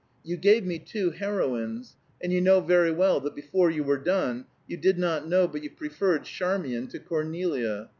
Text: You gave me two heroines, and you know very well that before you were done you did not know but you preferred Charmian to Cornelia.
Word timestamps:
You 0.23 0.35
gave 0.35 0.65
me 0.65 0.79
two 0.79 1.11
heroines, 1.11 1.95
and 2.19 2.33
you 2.33 2.41
know 2.41 2.59
very 2.59 2.91
well 2.91 3.19
that 3.19 3.35
before 3.35 3.69
you 3.69 3.83
were 3.83 3.99
done 3.99 4.45
you 4.67 4.75
did 4.75 4.97
not 4.97 5.27
know 5.27 5.47
but 5.47 5.61
you 5.61 5.69
preferred 5.69 6.23
Charmian 6.23 6.87
to 6.87 6.97
Cornelia. 6.97 7.87